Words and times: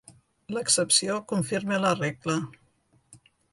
L'excepció 0.55 1.17
confirma 1.33 1.79
la 1.85 1.93
regla. 2.01 2.41